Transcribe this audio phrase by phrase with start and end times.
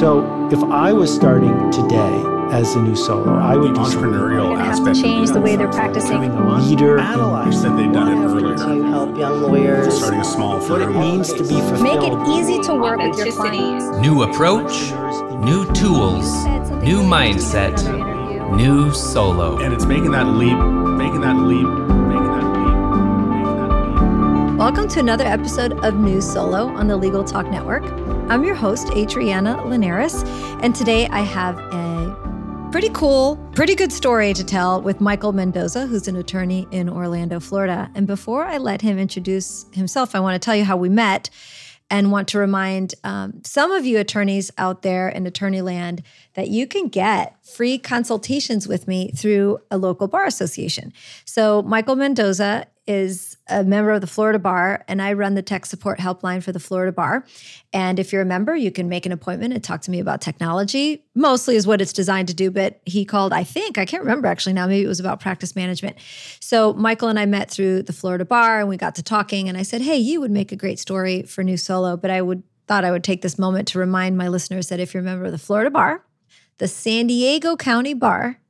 [0.00, 2.22] So if I was starting today
[2.52, 4.96] as a new solo, I would the entrepreneurial They're gonna have aspect.
[4.96, 6.20] to change the way they're practicing.
[6.22, 8.56] having a leader You said they've done it earlier.
[8.56, 9.96] to help young lawyers.
[9.96, 11.00] Starting a small what it firm.
[11.00, 11.82] means to be fulfilled.
[11.82, 13.86] Make it easy to work with your clients.
[13.98, 14.92] New approach,
[15.40, 16.44] new tools,
[16.82, 17.76] new mindset,
[18.54, 19.58] new solo.
[19.58, 24.58] And it's making that leap, making that leap, making that leap, making that leap.
[24.58, 27.84] Welcome to another episode of New Solo on the Legal Talk Network.
[28.28, 30.24] I'm your host, Adriana Linares,
[30.60, 35.86] and today I have a pretty cool, pretty good story to tell with Michael Mendoza,
[35.86, 37.88] who's an attorney in Orlando, Florida.
[37.94, 41.30] And before I let him introduce himself, I want to tell you how we met
[41.88, 46.02] and want to remind um, some of you attorneys out there in attorney land
[46.34, 50.92] that you can get free consultations with me through a local bar association.
[51.24, 55.66] So, Michael Mendoza is a member of the Florida Bar, and I run the tech
[55.66, 57.24] support helpline for the Florida Bar.
[57.72, 60.20] And if you're a member, you can make an appointment and talk to me about
[60.20, 61.04] technology.
[61.14, 64.28] Mostly is what it's designed to do, but he called, I think, I can't remember
[64.28, 65.96] actually now, maybe it was about practice management.
[66.40, 69.58] So Michael and I met through the Florida Bar and we got to talking, and
[69.58, 72.42] I said, Hey, you would make a great story for New Solo, but I would
[72.66, 75.26] thought I would take this moment to remind my listeners that if you're a member
[75.26, 76.04] of the Florida Bar,
[76.58, 78.40] the San Diego County Bar,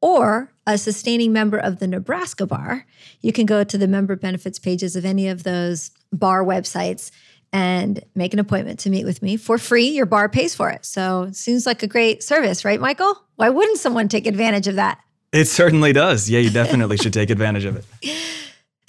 [0.00, 2.86] or a sustaining member of the Nebraska Bar,
[3.20, 7.10] you can go to the member benefits pages of any of those bar websites
[7.52, 9.88] and make an appointment to meet with me for free.
[9.88, 10.84] Your bar pays for it.
[10.84, 13.22] So it seems like a great service, right, Michael?
[13.36, 15.00] Why wouldn't someone take advantage of that?
[15.32, 16.28] It certainly does.
[16.28, 17.84] Yeah, you definitely should take advantage of it.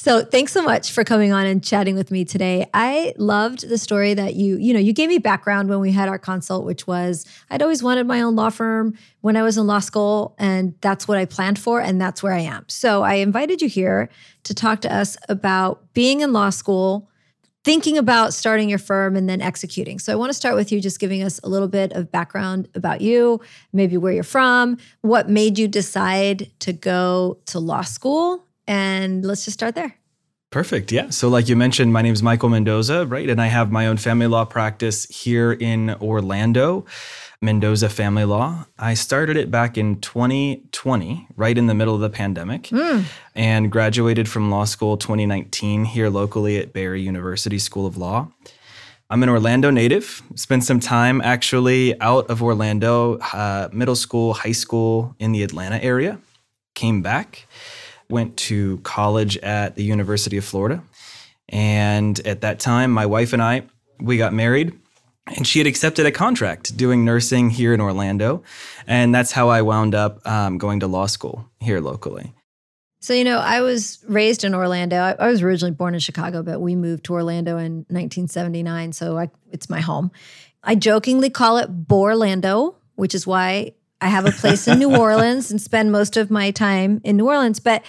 [0.08, 2.70] So thanks so much for coming on and chatting with me today.
[2.74, 6.08] I loved the story that you, you know, you gave me background when we had
[6.08, 9.68] our consult, which was I'd always wanted my own law firm when I was in
[9.68, 12.64] law school, and that's what I planned for, and that's where I am.
[12.70, 14.08] So I invited you here
[14.46, 17.10] to talk to us about being in law school,
[17.66, 20.00] thinking about starting your firm, and then executing.
[20.00, 22.70] So I want to start with you just giving us a little bit of background
[22.76, 23.42] about you,
[23.74, 29.46] maybe where you're from, what made you decide to go to law school, and let's
[29.46, 29.96] just start there.
[30.50, 30.94] Perfect.
[30.94, 31.10] Yeah.
[31.10, 33.30] So, like you mentioned, my name is Michael Mendoza, right?
[33.30, 36.86] And I have my own family law practice here in Orlando,
[37.42, 38.66] Mendoza Family Law.
[38.80, 42.72] I started it back in 2020, right in the middle of the pandemic,
[43.36, 48.32] and graduated from law school 2019 here locally at Barry University School of Law.
[49.10, 50.22] I'm an Orlando native.
[50.36, 55.84] Spent some time actually out of Orlando, uh, middle school, high school in the Atlanta
[55.84, 56.20] area.
[56.74, 57.47] Came back
[58.10, 60.82] went to college at the University of Florida.
[61.50, 63.64] And at that time, my wife and I,
[64.00, 64.78] we got married.
[65.36, 68.44] And she had accepted a contract doing nursing here in Orlando.
[68.86, 72.34] And that's how I wound up um, going to law school here locally.
[73.00, 74.98] So, you know, I was raised in Orlando.
[74.98, 78.94] I, I was originally born in Chicago, but we moved to Orlando in 1979.
[78.94, 80.12] So I, it's my home.
[80.64, 85.52] I jokingly call it Borlando, which is why I have a place in New Orleans
[85.52, 87.60] and spend most of my time in New Orleans.
[87.60, 87.84] But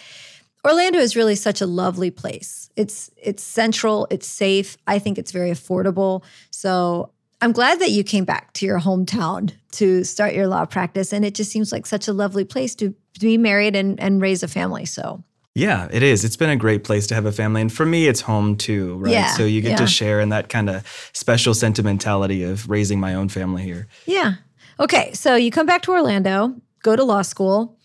[0.67, 2.71] Orlando is really such a lovely place.
[2.77, 4.77] It's it's central, it's safe.
[4.87, 6.23] I think it's very affordable.
[6.51, 7.11] So
[7.41, 11.13] I'm glad that you came back to your hometown to start your law practice.
[11.13, 14.43] And it just seems like such a lovely place to be married and, and raise
[14.43, 14.85] a family.
[14.85, 15.23] So
[15.55, 16.25] Yeah, it is.
[16.25, 17.61] It's been a great place to have a family.
[17.61, 19.13] And for me, it's home too, right?
[19.13, 19.77] Yeah, so you get yeah.
[19.77, 23.87] to share in that kind of special sentimentality of raising my own family here.
[24.07, 24.35] Yeah.
[24.81, 25.13] Okay.
[25.13, 27.77] So you come back to Orlando, go to law school.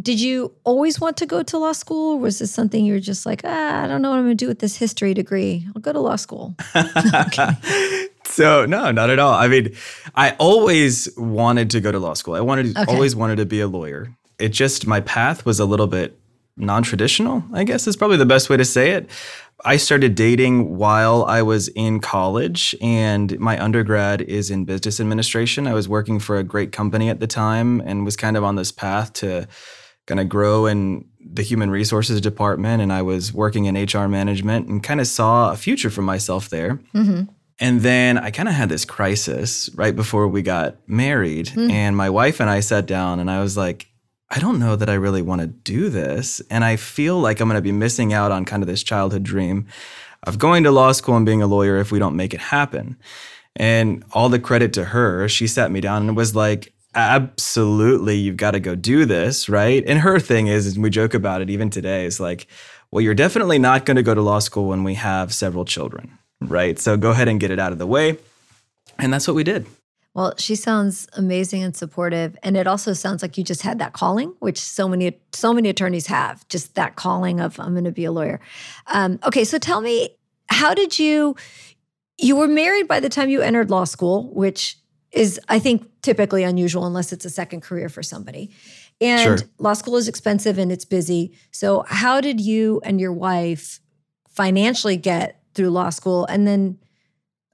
[0.00, 2.14] Did you always want to go to law school?
[2.14, 4.36] Or was this something you were just like, ah, I don't know what I'm going
[4.36, 5.66] to do with this history degree?
[5.76, 6.54] I'll go to law school.
[8.24, 9.34] So no, not at all.
[9.34, 9.74] I mean,
[10.14, 12.34] I always wanted to go to law school.
[12.34, 12.84] I wanted Okay.
[12.92, 14.14] always wanted to be a lawyer.
[14.38, 16.16] It just my path was a little bit
[16.56, 19.10] non-traditional, I guess is probably the best way to say it.
[19.64, 25.66] I started dating while I was in college and my undergrad is in business administration.
[25.66, 28.56] I was working for a great company at the time and was kind of on
[28.56, 29.46] this path to
[30.06, 34.68] kind of grow in the human resources department and I was working in HR management
[34.68, 36.80] and kind of saw a future for myself there.
[36.94, 37.24] Mm-hmm.
[37.62, 41.48] And then I kind of had this crisis right before we got married.
[41.48, 41.70] Mm-hmm.
[41.70, 43.89] And my wife and I sat down and I was like,
[44.30, 46.40] I don't know that I really want to do this.
[46.50, 49.24] And I feel like I'm going to be missing out on kind of this childhood
[49.24, 49.66] dream
[50.24, 52.96] of going to law school and being a lawyer if we don't make it happen.
[53.56, 58.36] And all the credit to her, she sat me down and was like, absolutely, you've
[58.36, 59.82] got to go do this, right?
[59.86, 62.46] And her thing is, and we joke about it even today, is like,
[62.90, 66.18] well, you're definitely not going to go to law school when we have several children,
[66.40, 66.78] right?
[66.78, 68.18] So go ahead and get it out of the way.
[68.98, 69.66] And that's what we did.
[70.14, 73.92] Well, she sounds amazing and supportive, and it also sounds like you just had that
[73.92, 77.92] calling, which so many so many attorneys have, just that calling of I'm going to
[77.92, 78.40] be a lawyer.
[78.88, 80.16] Um, okay, so tell me,
[80.48, 81.36] how did you?
[82.18, 84.76] You were married by the time you entered law school, which
[85.12, 88.50] is, I think, typically unusual unless it's a second career for somebody.
[89.00, 89.48] And Sure.
[89.58, 91.32] law school is expensive and it's busy.
[91.50, 93.80] So, how did you and your wife
[94.28, 96.26] financially get through law school?
[96.26, 96.78] And then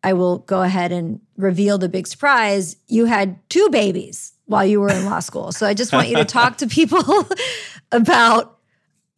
[0.02, 2.76] I will go ahead and reveal the big surprise.
[2.86, 5.52] You had two babies while you were in law school.
[5.52, 7.02] So, I just want you to talk to people
[7.92, 8.58] about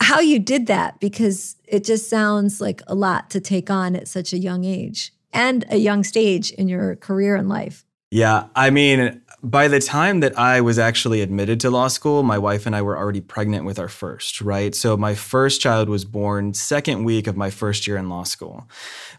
[0.01, 4.09] how you did that because it just sounds like a lot to take on at
[4.09, 7.85] such a young age and a young stage in your career and life.
[8.11, 12.39] Yeah, I mean, by the time that I was actually admitted to law school, my
[12.39, 14.75] wife and I were already pregnant with our first, right?
[14.75, 18.67] So my first child was born second week of my first year in law school.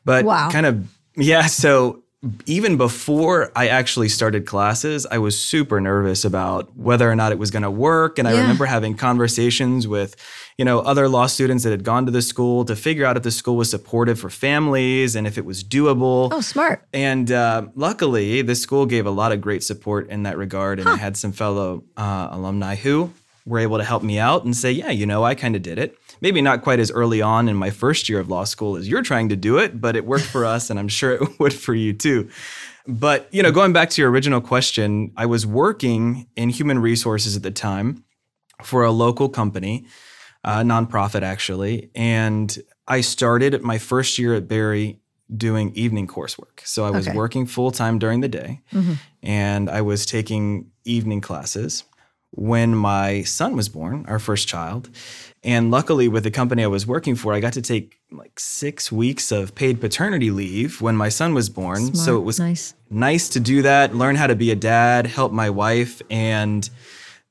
[0.06, 0.50] But Wow.
[0.50, 0.88] kind of
[1.20, 2.04] yeah, so
[2.46, 7.40] even before I actually started classes, I was super nervous about whether or not it
[7.40, 10.18] was going to work and I remember having conversations with,
[10.58, 13.24] you know, other law students that had gone to the school to figure out if
[13.24, 16.28] the school was supportive for families and if it was doable.
[16.34, 16.86] Oh, smart.
[16.92, 20.80] And uh, luckily, the school gave a lot of great support in that regard.
[20.80, 23.14] And I had some fellow uh, alumni who
[23.46, 25.80] were able to help me out and say, yeah, you know, I kind of did
[25.80, 25.98] it.
[26.22, 29.02] Maybe not quite as early on in my first year of law school as you're
[29.02, 30.70] trying to do it, but it worked for us.
[30.70, 32.30] And I'm sure it would for you too.
[32.88, 37.36] But, you know, going back to your original question, I was working in human resources
[37.36, 38.04] at the time
[38.64, 39.86] for a local company,
[40.44, 41.92] a nonprofit actually.
[41.96, 42.58] And
[42.88, 45.00] I started my first year at Barry
[45.36, 46.62] doing evening coursework.
[46.66, 47.16] So I was Okay.
[47.16, 48.94] working full time during the day mm-hmm.
[49.22, 51.84] and I was taking evening classes
[52.32, 54.90] when my son was born, our first child.
[55.44, 58.92] And luckily, with the company I was working for, I got to take like six
[58.92, 61.96] weeks of paid paternity leave when my son was born.
[61.96, 62.74] So it was nice.
[62.90, 66.70] nice to do that, learn how to be a dad, help my wife, and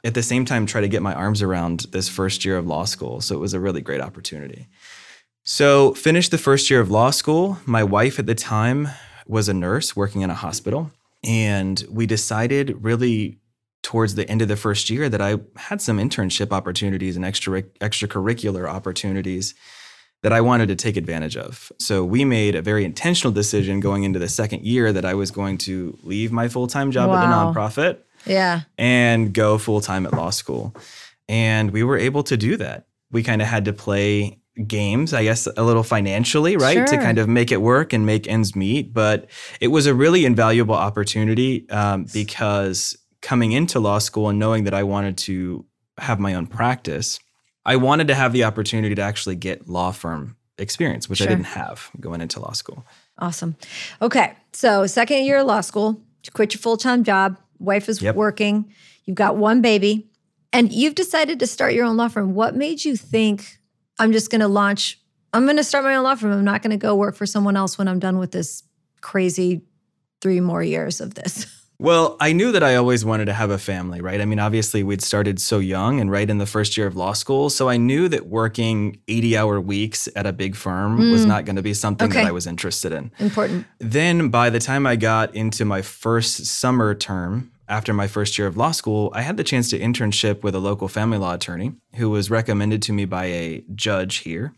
[0.05, 2.85] at the same time try to get my arms around this first year of law
[2.85, 3.21] school.
[3.21, 4.69] So it was a really great opportunity.
[5.43, 7.59] So, finished the first year of law school.
[7.65, 8.89] My wife at the time
[9.27, 10.91] was a nurse working in a hospital.
[11.25, 13.39] And we decided really
[13.89, 17.63] towards the end of the first year that I had some internship opportunities and extra
[17.81, 19.55] extracurricular opportunities
[20.23, 21.73] that I wanted to take advantage of.
[21.79, 25.31] So we made a very intentional decision going into the second year that I was
[25.31, 28.61] going to leave my full-time job at the nonprofit Yeah.
[28.77, 30.75] and go full-time at law school.
[31.27, 32.89] And we were able to do that.
[33.11, 36.87] We kind of had to play games, I guess, a little financially, right?
[36.87, 38.93] To kind of make it work and make ends meet.
[38.93, 39.31] But
[39.61, 44.75] it was a really invaluable opportunity um, because coming into law school and knowing that
[44.75, 45.65] I wanted to
[45.99, 47.19] have my own practice,
[47.65, 51.45] I wanted to have the opportunity to actually get law firm experience, which I didn't
[51.45, 52.85] have going into law school.
[53.19, 53.57] Awesome.
[54.01, 54.33] Okay.
[54.53, 58.15] So, second year of law school, you quit your full time job, wife is Yep.
[58.15, 58.73] working,
[59.05, 60.09] you've got one baby,
[60.53, 62.35] and you've decided to start your own law firm.
[62.35, 63.59] What made you think,
[63.99, 65.01] I'm just going to launch,
[65.33, 66.33] I'm going to start my own law firm?
[66.33, 68.63] I'm not going to go work for someone else when I'm done with this
[69.01, 69.63] crazy
[70.21, 71.47] three more years of this.
[71.81, 74.21] Well, I knew that I always wanted to have a family, right?
[74.21, 77.13] I mean, obviously, we'd started so young and right in the first year of law
[77.13, 77.51] school.
[77.51, 81.29] So I knew that working 80 hour weeks at a big firm was mm.
[81.29, 82.23] not going to be something Okay.
[82.23, 83.13] that I was interested in.
[83.21, 83.65] Important.
[83.79, 88.49] Then by the time I got into my first summer term after my first year
[88.49, 91.75] of law school, I had the chance to internship with a local family law attorney
[91.95, 94.53] who was recommended to me by a judge here.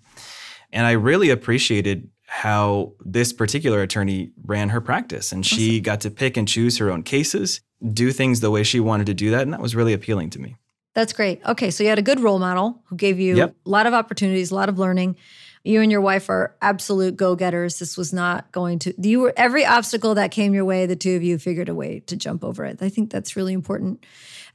[0.72, 6.10] And I really appreciated how this particular attorney ran her practice and she got to
[6.12, 7.60] pick and choose her own cases,
[7.92, 9.42] do things the way she wanted to do that.
[9.42, 10.54] And that was really appealing to me.
[10.94, 11.40] That's great.
[11.44, 13.56] Okay, so you had a good role model who gave you Yep.
[13.66, 15.16] a lot of opportunities, a lot of learning.
[15.64, 17.80] You and your wife are absolute go-getters.
[17.80, 21.16] This was not going to you were every obstacle that came your way, the two
[21.16, 22.78] of you figured a way to jump over it.
[22.80, 24.06] I think that's really important.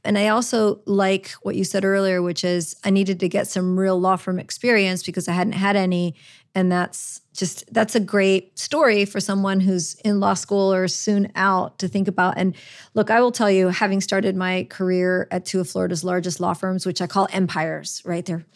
[0.02, 3.78] And I also like what you said earlier, which is I needed to get some
[3.78, 6.14] real law firm experience because I hadn't had any.
[6.56, 11.30] And that's just that's a great story for someone who's in law school or soon
[11.36, 12.38] out to think about.
[12.38, 12.56] And
[12.94, 16.54] look, I will tell you, having started my career at two of Florida's largest law
[16.54, 18.24] firms, which I call empires, right?
[18.24, 18.46] They're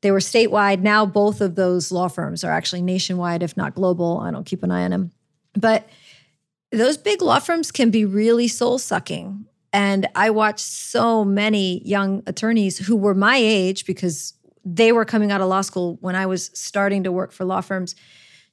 [0.00, 0.80] they were statewide.
[0.80, 4.18] Now both of those law firms are actually nationwide, if not global.
[4.18, 5.12] I don't keep an eye on them.
[5.54, 5.88] But
[6.72, 9.46] those big law firms can be really soul sucking.
[9.72, 14.34] And I watched so many young attorneys who were my age because
[14.64, 17.60] they were coming out of law school when I was starting to work for law
[17.60, 17.94] firms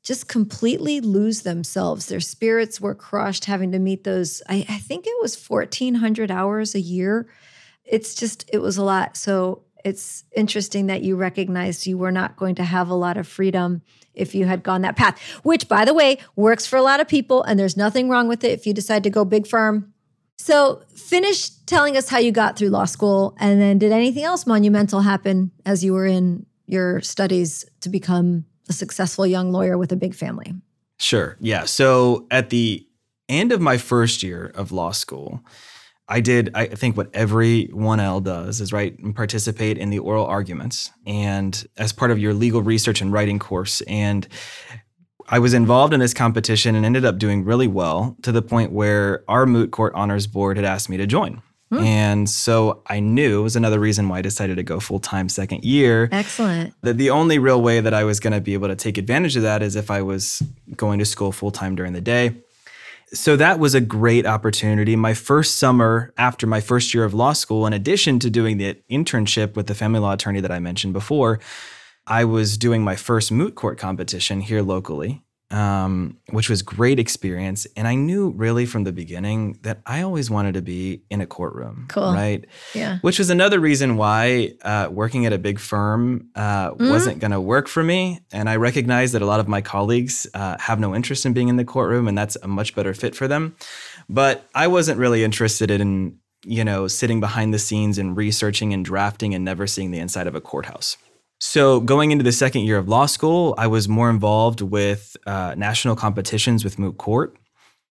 [0.04, 2.06] just completely lose themselves.
[2.06, 6.76] Their spirits were crushed having to meet those, I, I think it was 1,400 hours
[6.76, 7.28] a year.
[7.84, 9.18] It's just, it was a lot.
[9.18, 13.28] So it's interesting that you recognized you were not going to have a lot of
[13.28, 13.82] freedom
[14.14, 17.08] if you had gone that path, which, by the way, works for a lot of
[17.08, 17.44] people.
[17.44, 19.94] And there's nothing wrong with it if you decide to go big firm.
[20.38, 23.36] So, finish telling us how you got through law school.
[23.40, 28.46] And then, did anything else monumental happen as you were in your studies to become
[28.70, 30.54] a successful young lawyer with a big family?
[31.00, 31.38] Sure.
[31.40, 31.66] Yeah.
[31.66, 32.86] So at the
[33.30, 35.42] end of my first year of law school,
[36.10, 40.92] I did, I think, what every 1L does is, right, participate in the oral arguments
[41.06, 43.82] and as part of your legal research and writing course.
[43.82, 44.26] And
[45.30, 48.72] I was involved in this competition and ended up doing really well to the point
[48.72, 51.42] where our moot court honors board had asked me to join.
[51.70, 51.80] Hmm.
[51.80, 55.28] And so I knew it was another reason why I decided to go full time
[55.28, 56.08] second year.
[56.14, 56.74] Excellent.
[56.82, 59.36] That the only real way that I was going to be able to take advantage
[59.36, 60.42] of that is if I was
[60.78, 62.36] going to school full time during the day.
[63.14, 64.96] So that was a great opportunity.
[64.96, 68.78] My first summer after my first year of law school, in addition to doing the
[68.90, 71.40] internship with the family law attorney that I mentioned before,
[72.08, 77.66] I was doing my first moot court competition here locally um, which was great experience.
[77.78, 81.26] And I knew really from the beginning that I always wanted to be in a
[81.26, 81.86] courtroom.
[81.88, 82.14] Cool.
[82.14, 82.46] Right.
[82.74, 83.00] Yeah.
[83.00, 86.90] Which was another reason why uh, working at a big firm uh, mm-hmm.
[86.90, 88.20] wasn't going to work for me.
[88.34, 91.48] And I recognize that a lot of my colleagues uh, have no interest in being
[91.48, 93.56] in the courtroom, and that's a much better fit for them.
[94.10, 98.84] But I wasn't really interested in, you know, sitting behind the scenes and researching and
[98.84, 100.98] drafting and never seeing the inside of a courthouse.
[101.40, 105.54] So, going into the second year of law school, I was more involved with uh,
[105.56, 107.38] national competitions with Moot Court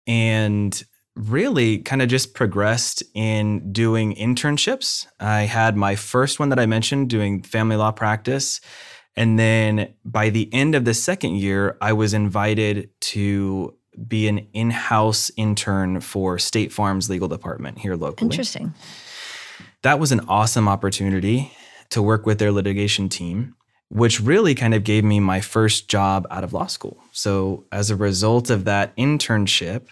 [0.06, 0.84] and
[1.16, 5.08] really kind of just progressed in doing internships.
[5.20, 8.60] I had my first one that I mentioned doing family law practice.
[9.16, 13.76] And then by the end of the second year, I was invited to
[14.08, 18.30] be an in house intern for State Farm's legal department here locally.
[18.30, 18.74] Interesting.
[19.82, 21.52] That was an awesome opportunity
[21.92, 23.56] to work with their litigation team,
[23.90, 26.98] which really kind of gave me my first job out of law school.
[27.12, 29.88] So, as a result of that internship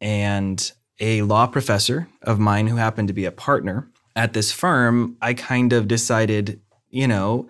[0.00, 5.16] and a law professor of mine who happened to be a partner at this firm,
[5.20, 6.60] I kind of decided,
[6.90, 7.48] you know,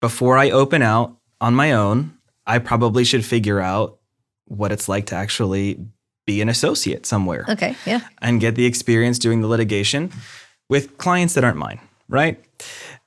[0.00, 2.16] before I open out on my own,
[2.46, 3.98] I probably should figure out
[4.44, 5.84] what it's like to actually
[6.26, 7.44] be an associate somewhere.
[7.48, 8.00] Okay, yeah.
[8.20, 10.12] And get the experience doing the litigation
[10.68, 12.42] with clients that aren't mine, right?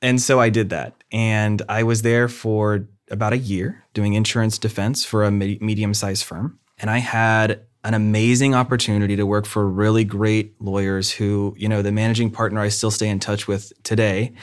[0.01, 0.95] And so I did that.
[1.11, 6.23] And I was there for about a year doing insurance defense for a medium sized
[6.23, 6.59] firm.
[6.77, 11.81] And I had an amazing opportunity to work for really great lawyers who, you know,
[11.81, 14.33] the managing partner I still stay in touch with today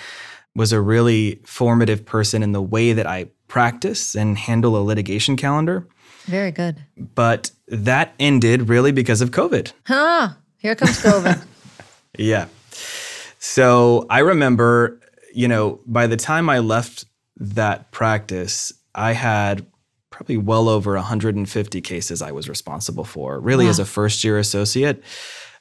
[0.54, 5.36] was a really formative person in the way that I practice and handle a litigation
[5.36, 5.86] calendar.
[6.24, 6.82] Very good.
[6.96, 9.72] But that ended really because of COVID.
[9.84, 10.30] Huh.
[10.56, 11.44] Here comes COVID.
[12.18, 12.46] yeah.
[13.38, 15.00] So I remember
[15.36, 17.04] you know, by the time I left
[17.36, 19.66] that practice, I had
[20.08, 23.70] probably well over 150 cases I was responsible for, really wow.
[23.70, 25.02] as a first year associate.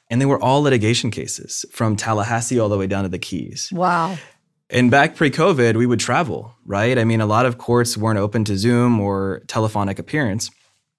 [0.08, 3.70] And they were all litigation cases from Tallahassee all the way down to the Keys.
[3.70, 4.16] Wow.
[4.70, 6.98] And back pre COVID, we would travel, right?
[6.98, 10.50] I mean, a lot of courts weren't open to Zoom or telephonic appearance.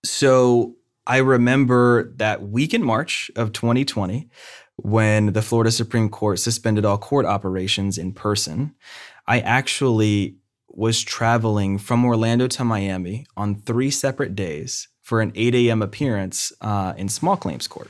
[0.05, 0.75] So
[1.07, 4.29] I remember that week in March of 2020,
[4.77, 8.75] when the Florida Supreme Court suspended all court operations in person,
[9.27, 10.37] I actually
[10.69, 15.81] was traveling from Orlando to Miami on three separate days for an 8 a.m.
[15.81, 17.89] appearance uh, in small claims court.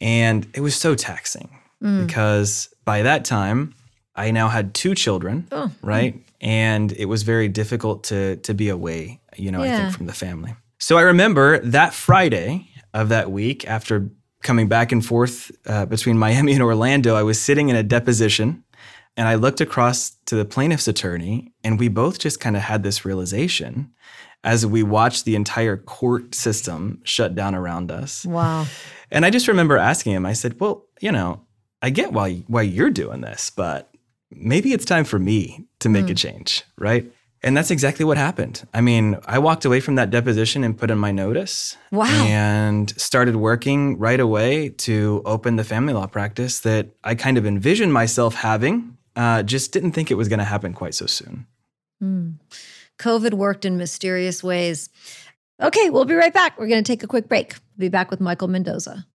[0.00, 2.06] And it was so taxing mm.
[2.06, 3.74] because by that time,
[4.16, 5.70] I now had two children, oh.
[5.82, 6.22] right?
[6.40, 9.74] And it was very difficult to to be away, you know, yeah.
[9.74, 10.54] I think from the family.
[10.78, 14.10] So I remember that Friday of that week after
[14.44, 18.62] coming back and forth uh, between Miami and Orlando, I was sitting in a deposition
[19.16, 22.82] and I looked across to the plaintiff's attorney, and we both just kind of had
[22.82, 23.92] this realization
[24.42, 28.26] as we watched the entire court system shut down around us.
[28.26, 28.66] Wow.
[29.10, 31.42] And I just remember asking him, I said, Well, you know,
[31.80, 33.90] I get why why you're doing this, but
[34.30, 36.10] maybe it's time for me to make mm.
[36.10, 37.10] a change, right?
[37.44, 38.66] And that's exactly what happened.
[38.72, 41.76] I mean, I walked away from that deposition and put in my notice.
[41.92, 42.06] Wow.
[42.06, 47.44] And started working right away to open the family law practice that I kind of
[47.44, 48.96] envisioned myself having.
[49.14, 51.46] Uh, just didn't think it was going to happen quite so soon.
[52.02, 52.36] Mm.
[52.98, 54.88] COVID worked in mysterious ways.
[55.62, 56.58] Okay, we'll be right back.
[56.58, 57.54] We're going to take a quick break.
[57.76, 59.06] We'll be back with Michael Mendoza.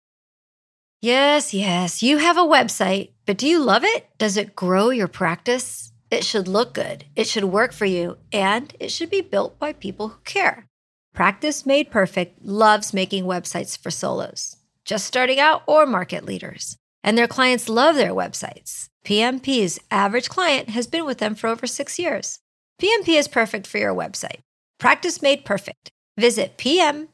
[1.00, 4.06] Yes, yes, you have a website, but do you love it?
[4.18, 5.88] Does it grow your practice?
[6.10, 9.72] It should look good, it should work for you, and it should be built by
[9.72, 10.66] people who care.
[11.14, 16.76] Practice Made Perfect loves making websites for solos, just starting out or market leaders.
[17.04, 18.88] And their clients love their websites.
[19.04, 22.38] PMP's average client has been with them for over six years.
[22.80, 24.40] PMP is perfect for your website.
[24.78, 25.90] Practice Made Perfect.
[26.16, 27.08] Visit pmpmg.com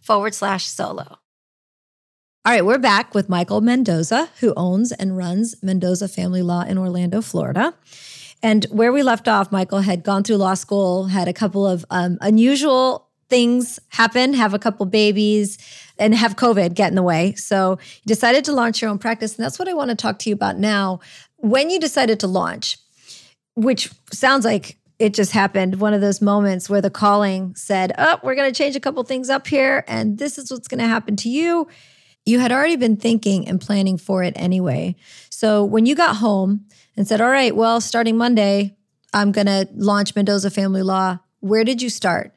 [0.00, 1.18] forward slash solo.
[2.44, 6.78] All right, we're back with Michael Mendoza, who owns and runs Mendoza Family Law in
[6.78, 7.74] Orlando, Florida.
[8.42, 11.84] And where we left off, Michael had gone through law school, had a couple of
[11.90, 15.58] um, unusual things happen, have a couple babies,
[15.98, 17.34] and have COVID get in the way.
[17.34, 19.36] So you decided to launch your own practice.
[19.36, 21.00] And that's what I want to talk to you about now.
[21.36, 22.78] When you decided to launch,
[23.56, 28.20] which sounds like it just happened, one of those moments where the calling said, Oh,
[28.22, 30.86] we're going to change a couple things up here, and this is what's going to
[30.86, 31.66] happen to you.
[32.28, 34.96] You had already been thinking and planning for it anyway.
[35.30, 36.66] So when you got home
[36.96, 38.76] and said, All right, well, starting Monday,
[39.14, 42.34] I'm going to launch Mendoza Family Law, where did you start?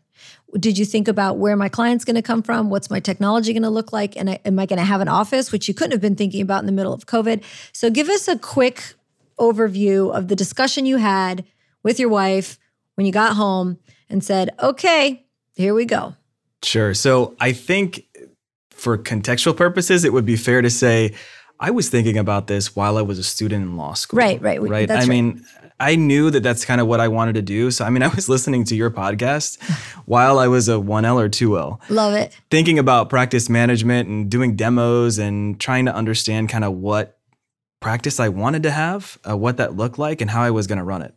[0.60, 2.69] did you think about where my client's going to come from?
[2.69, 4.17] What's my technology going to look like?
[4.17, 6.41] And I, am i going to have an office which you couldn't have been thinking
[6.41, 7.43] about in the middle of covid?
[7.71, 8.95] So give us a quick
[9.39, 11.45] overview of the discussion you had
[11.83, 12.60] with your wife
[12.95, 13.79] when you got home
[14.10, 16.15] and said okay here we go.
[16.63, 16.93] Sure.
[16.93, 18.05] So i think
[18.81, 21.13] for contextual purposes it would be fair to say
[21.61, 24.17] I was thinking about this while I was a student in law school.
[24.17, 24.89] Right, right, right.
[24.89, 25.45] I mean,
[25.79, 27.69] I knew that that's kind of what I wanted to do.
[27.69, 29.61] So, I mean, I was listening to your podcast
[30.05, 31.79] while I was a 1L or 2L.
[31.91, 32.35] Love it.
[32.50, 37.19] Thinking about practice management and doing demos and trying to understand kind of what
[37.79, 40.79] practice I wanted to have, uh, what that looked like, and how I was going
[40.79, 41.13] to run it.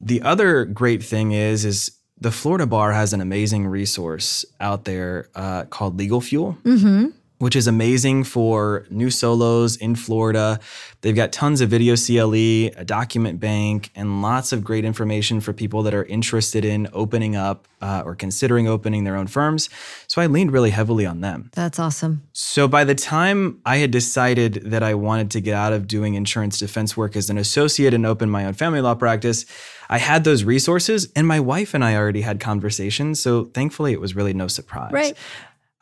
[0.00, 5.28] The other great thing is, is the Florida Bar has an amazing resource out there
[5.34, 6.56] uh, called Legal Fuel.
[6.64, 10.58] Mm-hmm which is amazing for new solos in Florida.
[11.02, 15.52] They've got tons of video CLE, a document bank, and lots of great information for
[15.52, 19.68] people that are interested in opening up uh, or considering opening their own firms.
[20.06, 21.50] So I leaned really heavily on them.
[21.52, 22.22] That's awesome.
[22.32, 26.14] So by the time I had decided that I wanted to get out of doing
[26.14, 29.44] insurance defense work as an associate and open my own family law practice,
[29.88, 33.20] I had those resources, and my wife and I already had conversations.
[33.20, 34.90] So thankfully, it was really no surprise.
[34.92, 35.16] Right.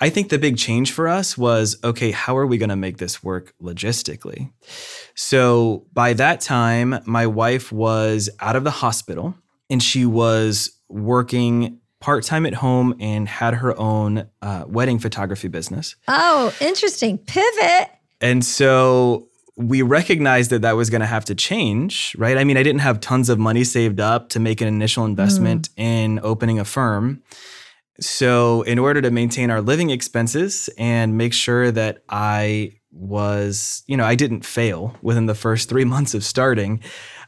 [0.05, 2.99] I think the big change for us was okay, how are we going to make
[2.99, 4.53] this work logistically?
[5.15, 9.35] So by that time, my wife was out of the hospital
[9.71, 15.49] and she was working part time at home and had her own uh, wedding photography
[15.49, 15.97] business.
[16.07, 17.17] Oh, interesting.
[17.17, 17.89] Pivot.
[18.21, 22.37] And so we recognized that that was going to have to change, right?
[22.37, 25.71] I mean, I didn't have tons of money saved up to make an initial investment
[25.71, 25.83] mm.
[25.83, 27.23] in opening a firm.
[28.01, 33.97] So, in order to maintain our living expenses and make sure that I was, you
[33.97, 36.81] know, I didn't fail within the first three months of starting,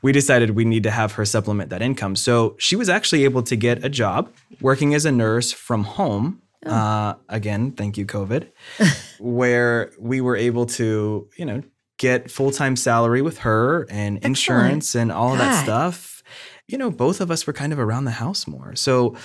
[0.02, 2.16] we decided we need to have her supplement that income.
[2.16, 6.42] So, she was actually able to get a job working as a nurse from home.
[6.64, 6.72] Oh.
[6.72, 8.48] Uh, again, thank you, COVID,
[9.20, 11.62] where we were able to, you know,
[11.98, 14.24] get full time salary with her and Excellent.
[14.24, 16.22] insurance and all of that stuff.
[16.66, 18.74] You know, both of us were kind of around the house more.
[18.74, 19.16] So,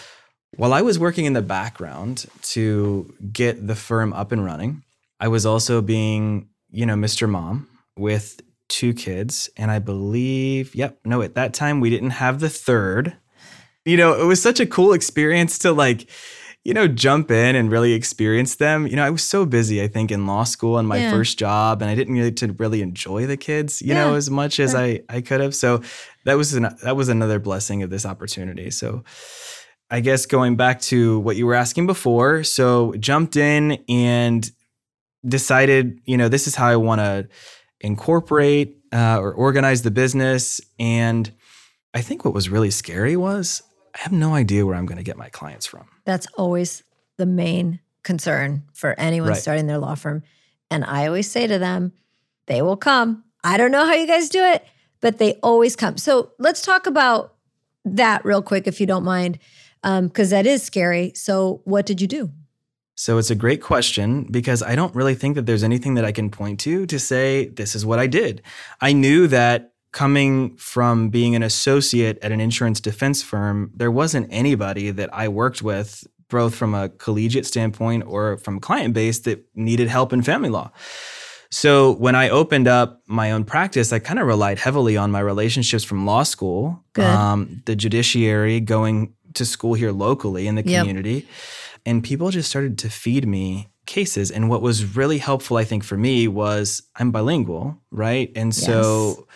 [0.58, 4.84] while I was working in the background to get the firm up and running,
[5.20, 7.30] I was also being, you know, Mr.
[7.30, 9.50] Mom with two kids.
[9.58, 13.16] And I believe, yep, no, at that time we didn't have the third.
[13.86, 16.08] You know, it was such a cool experience to like,
[16.64, 18.86] you know, jump in and really experience them.
[18.86, 21.12] You know, I was so busy, I think, in law school and my yeah.
[21.12, 24.06] first job, and I didn't really to really enjoy the kids, you yeah.
[24.06, 25.56] know, as much as I I could have.
[25.56, 25.82] So
[26.26, 28.70] that was an, that was another blessing of this opportunity.
[28.70, 29.04] So
[29.92, 34.50] I guess going back to what you were asking before, so jumped in and
[35.28, 37.28] decided, you know, this is how I want to
[37.82, 40.62] incorporate uh, or organize the business.
[40.80, 41.30] And
[41.94, 43.62] I think what was really scary was
[43.94, 45.88] I have no idea where I'm going to get my clients from.
[46.06, 46.84] That's always
[47.18, 49.38] the main concern for anyone right.
[49.38, 50.24] starting their law firm.
[50.72, 51.92] And I always say to them,
[52.46, 53.26] they will come.
[53.44, 54.66] I don't know how you guys do it,
[55.02, 55.98] but they always come.
[55.98, 57.36] So let's talk about
[57.84, 59.38] that real quick, if you don't mind
[59.82, 61.12] because um, that is scary.
[61.16, 62.32] So, what did you do?
[62.96, 66.12] So, it's a great question because I don't really think that there's anything that I
[66.12, 68.42] can point to to say, this is what I did.
[68.80, 74.28] I knew that coming from being an associate at an insurance defense firm, there wasn't
[74.32, 79.46] anybody that I worked with, both from a collegiate standpoint or from client base, that
[79.54, 80.72] needed help in family law.
[81.54, 85.20] So when I opened up my own practice, I kind of relied heavily on my
[85.20, 91.14] relationships from law school, um, the judiciary, going to school here locally in the community.
[91.14, 91.26] Yep.
[91.86, 94.32] And people just started to feed me cases.
[94.32, 98.32] And what was really helpful, I think, for me was I'm bilingual, right?
[98.36, 98.66] And yes.
[98.66, 99.28] so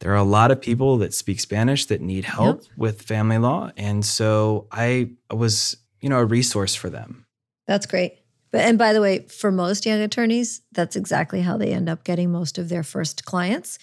[0.00, 2.72] there are a lot of people that speak Spanish that need help yep.
[2.76, 3.70] with family law.
[3.76, 7.26] And so I was, you know, a resource for them.
[7.66, 8.18] That's great.
[8.50, 12.04] But and by the way, for most young attorneys, that's exactly how they end up
[12.04, 13.78] getting most of their first clients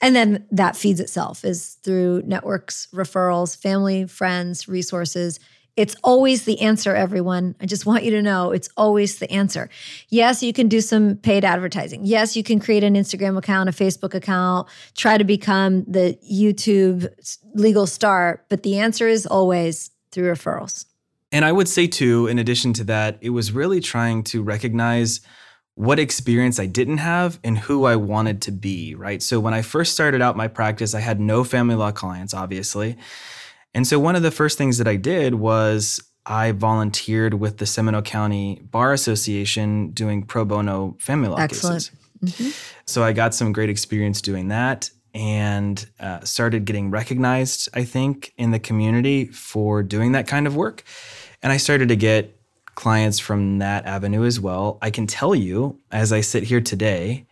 [0.00, 5.40] and then that feeds itself is through networks, referrals, family, friends, resources.
[5.76, 7.54] It's always the answer, everyone.
[7.60, 9.68] I just want you to know it's always the answer.
[10.08, 12.00] Yes, you can do some paid advertising.
[12.04, 17.08] Yes, you can create an Instagram account, a Facebook account, try to become the YouTube
[17.54, 20.86] legal star, but the answer is always through referrals.
[21.30, 25.20] And I would say, too, in addition to that, it was really trying to recognize
[25.76, 29.22] what experience I didn't have and who I wanted to be, right?
[29.22, 32.96] So when I first started out my practice, I had no family law clients, obviously.
[33.74, 37.66] And so one of the first things that I did was I volunteered with the
[37.66, 41.90] Seminole County Bar Association doing pro bono family law Excellent.
[42.24, 42.56] cases.
[42.86, 48.32] So I got some great experience doing that and uh, started getting recognized, I think,
[48.38, 50.84] in the community for doing that kind of work.
[51.42, 52.35] And I started to get
[52.76, 54.78] clients from that avenue as well.
[54.80, 57.26] I can tell you, as I sit here today,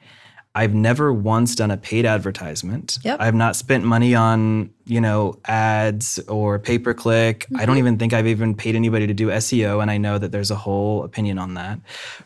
[0.56, 2.98] I've never once done a paid advertisement.
[3.02, 3.20] Yep.
[3.20, 7.46] I've not spent money on, you know, ads or pay per click.
[7.56, 7.78] I don't mm-hmm.
[7.78, 9.82] even think I've even paid anybody to do SEO.
[9.82, 11.80] And I know that there's a whole opinion on that,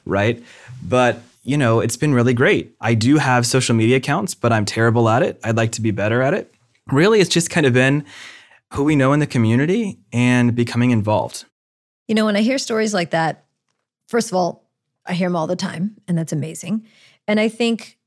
[0.04, 0.42] right?
[0.87, 2.76] But, you know, it's been really great.
[2.83, 5.40] I do have social media accounts, but I'm terrible at it.
[5.42, 6.54] I'd like to be better at it.
[6.92, 8.04] Really, it's just kind of been
[8.74, 11.46] who we know in the community and becoming involved.
[12.09, 13.44] You know, when I hear stories like that,
[14.09, 14.64] first of all,
[15.07, 16.87] I hear them all the time, and that's amazing.
[17.27, 17.99] And I think,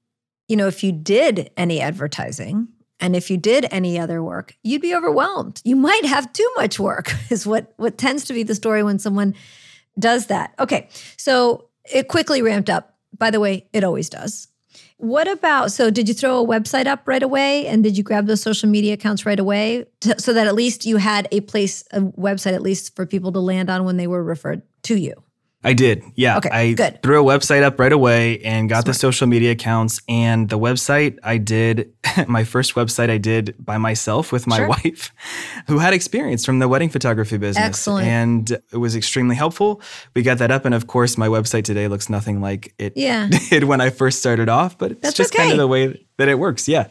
[0.48, 2.68] you know, if you did any advertising
[3.00, 5.62] and if you did any other work, you'd be overwhelmed.
[5.64, 9.00] You might have too much work, is what what tends to be the story when
[9.00, 9.36] someone
[9.98, 10.54] does that.
[10.60, 12.98] Okay, so it quickly ramped up.
[13.18, 14.48] By the way, it always does.
[15.02, 18.28] What about so did you throw a website up right away and did you grab
[18.28, 21.84] those social media accounts right away to, so that at least you had a place
[21.92, 25.16] a website at least for people to land on when they were referred to you?
[25.64, 26.04] I did.
[26.16, 26.38] Yeah.
[26.38, 27.04] Okay, I good.
[27.04, 30.02] threw a website up right away and got the social media accounts.
[30.10, 31.94] And the website I did,
[32.28, 34.70] my first website I did by myself with my Sure.
[34.70, 35.12] wife,
[35.68, 37.64] who had experience from the wedding photography business.
[37.64, 38.08] Excellent.
[38.08, 39.82] And it was extremely helpful.
[40.16, 40.66] We got that up.
[40.66, 43.30] And of course, my website today looks nothing like it Yeah.
[43.52, 46.28] did when I first started off, but it's That's just kind of the way that
[46.28, 46.68] it works.
[46.68, 46.88] Yeah.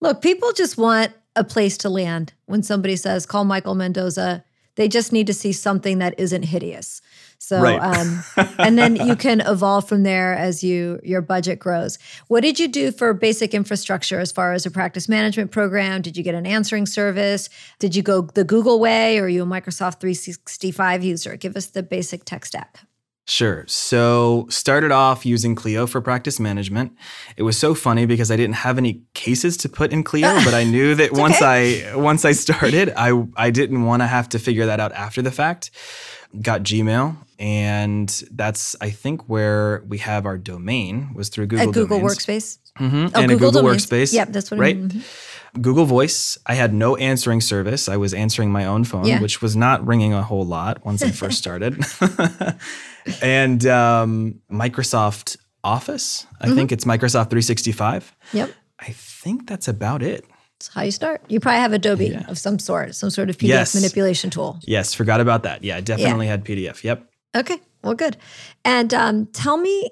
[0.00, 4.44] Look, people just want a place to land when somebody says, call Michael Mendoza.
[4.76, 7.00] They just need to see something that isn't hideous.
[7.44, 7.78] So, Right.
[7.78, 8.24] um,
[8.58, 11.98] and then you can evolve from there as you your budget grows.
[12.28, 16.00] What did you do for basic infrastructure as far as a practice management program?
[16.00, 17.50] Did you get an answering service?
[17.78, 21.36] Did you go the Google way, or are you a Microsoft 365 user?
[21.36, 22.80] Give us the basic tech stack.
[23.26, 23.64] Sure.
[23.66, 26.92] So started off using Clio for practice management.
[27.38, 30.52] It was so funny because I didn't have any cases to put in Clio, but
[30.52, 34.38] I knew that once I once I started, I I didn't want to have to
[34.38, 35.70] figure that out after the fact.
[36.42, 41.68] Got Gmail, and that's I think where we have our domain was through Google.
[41.68, 42.18] At Google Domains.
[42.18, 42.58] Workspace.
[42.78, 43.86] Mhm, Oh, and a Google Domains.
[43.86, 44.12] Workspace.
[44.12, 44.76] Yep, that's what I right.
[44.76, 44.88] mean.
[44.90, 45.02] Mhm.
[45.62, 46.36] Google Voice.
[46.46, 47.88] I had no answering service.
[47.88, 49.20] I was answering my own phone, Yeah.
[49.20, 51.80] which was not ringing a whole lot once I first started.
[53.22, 56.26] and um, Microsoft Office.
[56.40, 56.56] I Mm-hmm.
[56.56, 58.14] think it's Microsoft 365.
[58.32, 58.50] Yep.
[58.80, 60.24] I think that's about it.
[60.58, 61.22] That's how you start.
[61.28, 62.24] You probably have Adobe Yeah.
[62.28, 63.74] of some sort, some sort of PDF Yes.
[63.74, 64.58] manipulation tool.
[64.66, 65.62] Yes, forgot about that.
[65.64, 66.82] Yeah, I definitely had PDF.
[66.84, 67.06] Yep.
[67.34, 68.16] Okay, well, good.
[68.64, 69.90] And um, tell me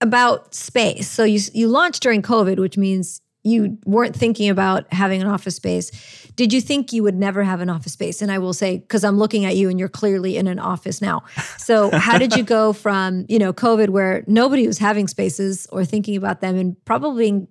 [0.00, 1.08] about space.
[1.08, 5.56] So you you launched during COVID, which means you weren't thinking about having an office
[5.56, 5.90] space.
[6.36, 8.20] Did you think you would never have an office space?
[8.20, 11.00] And I will say, because I'm looking at you and you're clearly in an office
[11.00, 11.22] now.
[11.56, 15.84] So how did you go from you know COVID, where nobody was having spaces or
[15.84, 17.46] thinking about them, and probably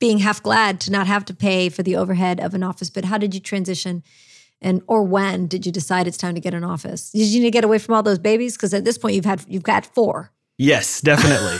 [0.00, 2.90] being half glad to not have to pay for the overhead of an office?
[2.90, 4.02] But how did you transition?
[4.62, 7.10] And or when did you decide it's time to get an office?
[7.10, 8.56] Did you need to get away from all those babies?
[8.56, 10.30] Because at this point you've had you've got four.
[10.56, 11.58] Yes, definitely.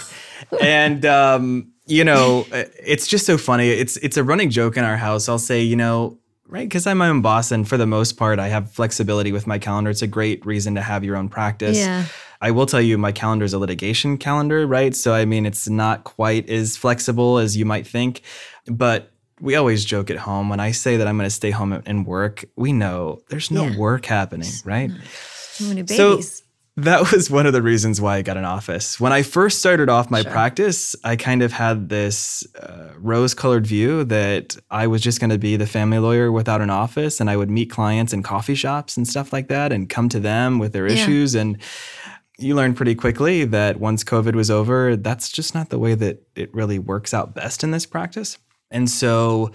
[0.61, 3.69] and um, you know, it's just so funny.
[3.69, 5.29] It's it's a running joke in our house.
[5.29, 8.39] I'll say, you know, right, because I'm my own boss, and for the most part,
[8.39, 9.91] I have flexibility with my calendar.
[9.91, 11.79] It's a great reason to have your own practice.
[11.79, 12.07] Yeah.
[12.41, 14.95] I will tell you, my calendar is a litigation calendar, right?
[14.95, 18.23] So I mean, it's not quite as flexible as you might think,
[18.67, 19.09] but.
[19.43, 22.07] We always joke at home when I say that I'm going to stay home and
[22.07, 22.45] work.
[22.57, 23.77] We know there's no Yeah.
[23.77, 24.91] work happening, right?
[25.57, 26.21] Too many So-
[26.77, 28.99] That was one of the reasons why I got an office.
[28.99, 30.31] When I first started off my Sure.
[30.31, 35.29] practice, I kind of had this uh, rose colored view that I was just going
[35.31, 38.55] to be the family lawyer without an office and I would meet clients in coffee
[38.55, 40.95] shops and stuff like that and come to them with their Yeah.
[40.95, 41.35] issues.
[41.35, 41.59] And
[42.39, 46.23] you learn pretty quickly that once COVID was over, that's just not the way that
[46.37, 48.39] it really works out best in this practice.
[48.73, 49.53] And so,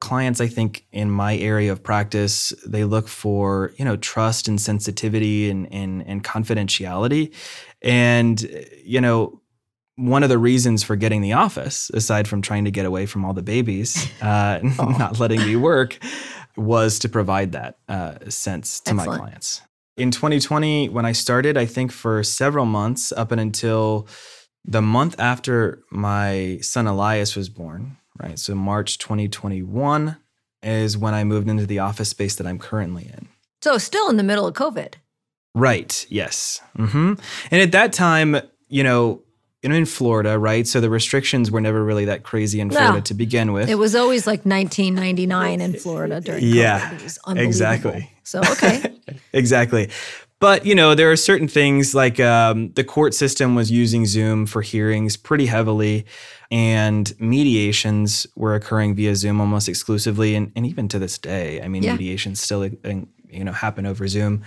[0.00, 4.60] clients i think in my area of practice they look for you know trust and
[4.60, 7.34] sensitivity and and, and confidentiality.
[7.82, 8.40] And
[8.84, 9.40] you know
[9.96, 13.24] one of the reasons for getting the office aside from trying to get away from
[13.24, 15.98] all the babies uh, not letting me work
[16.56, 19.62] was to provide that uh, sense to my clients.
[19.96, 24.06] In 2020 when i started i think for several months up and until
[24.64, 28.38] the month after my son elias was born right?
[28.38, 30.16] So March 2021
[30.62, 33.28] is when I moved into the office space that I'm currently in.
[33.62, 34.94] So still in the middle of COVID.
[35.54, 36.06] Right.
[36.08, 36.60] Yes.
[36.76, 37.14] hmm
[37.50, 38.36] And at that time,
[38.68, 39.22] you know,
[39.62, 40.66] in Florida, right?
[40.68, 43.00] So the restrictions were never really that crazy in Florida No.
[43.00, 43.68] to begin with.
[43.68, 46.92] It was always like 1999 in Florida during Yeah, COVID.
[46.94, 47.48] It was unbelievable.
[47.48, 48.12] exactly.
[48.22, 48.94] So okay,
[49.32, 49.90] exactly.
[50.40, 54.46] But you know, there are certain things like um, the court system was using Zoom
[54.46, 56.06] for hearings pretty heavily,
[56.50, 61.68] and mediations were occurring via Zoom almost exclusively, and, and even to this day, I
[61.68, 61.92] mean, Yeah.
[61.92, 64.42] mediations still you know happen over Zoom.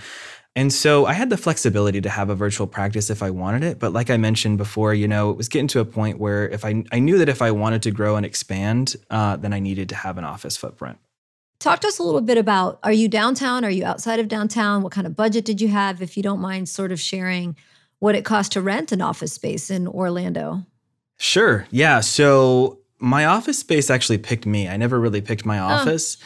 [0.53, 3.79] And so I had the flexibility to have a virtual practice if I wanted it.
[3.79, 6.65] But like I mentioned before, you know, it was getting to a point where if
[6.65, 9.87] I, I knew that if I wanted to grow and expand, uh, then I needed
[9.89, 10.97] to have an office footprint.
[11.59, 13.63] talk to us a little bit about: Are you downtown?
[13.63, 14.81] Are you outside of downtown?
[14.83, 16.01] What kind of budget did you have?
[16.01, 17.55] If you don't mind, sort of sharing
[17.99, 20.65] what it cost to rent an office space in Orlando.
[21.21, 21.67] Sure.
[21.69, 21.99] Yeah.
[21.99, 24.67] So my office space actually picked me.
[24.67, 26.17] I never really picked my office.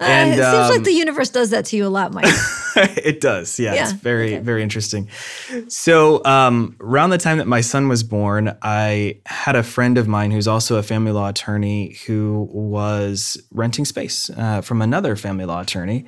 [0.00, 2.24] Uh, And it seems like um, the universe does that to you a lot, Mike.
[2.76, 3.58] it does.
[3.58, 4.42] Yeah, It's very, okay.
[4.44, 5.08] very interesting.
[5.68, 10.06] So, um, around the time that my son was born, I had a friend of
[10.06, 15.44] mine who's also a family law attorney who was renting space uh, from another family
[15.46, 16.06] law attorney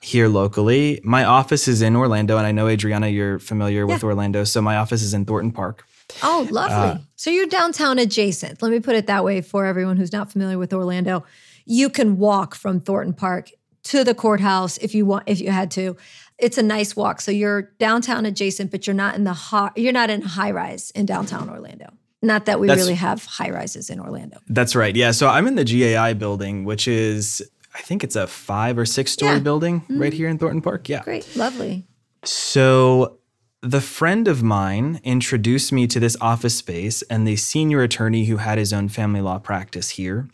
[0.00, 1.00] here locally.
[1.04, 4.44] My office is in Orlando, and I know, Adriana, you're familiar with Orlando.
[4.44, 5.84] So, my office is in Thornton Park.
[6.22, 7.04] Oh, lovely.
[7.16, 8.62] so you're downtown adjacent.
[8.62, 11.24] Let me put it that way for everyone who's not familiar with Orlando.
[11.66, 13.50] You can walk from Thornton Park
[13.84, 15.96] to the courthouse if you want if you had to.
[16.38, 17.20] It's a nice walk.
[17.20, 20.90] So you're downtown adjacent, but you're not in the high, you're not in high rise
[20.92, 21.90] in downtown Orlando.
[22.22, 24.38] Not that we That's- really have high rises in Orlando.
[24.48, 24.94] That's right.
[24.96, 25.10] Yeah.
[25.12, 27.42] So I'm in the GAI building, which is,
[27.74, 29.36] I think it's a five or six story Yeah.
[29.36, 29.44] Mm-hmm.
[29.44, 30.88] building right here in Thornton Park.
[30.88, 31.02] Yeah.
[31.04, 31.86] Great, lovely.
[32.24, 33.17] So
[33.62, 38.36] the friend of mine introduced me to this office space and the senior attorney who
[38.36, 40.28] had his own family law practice here.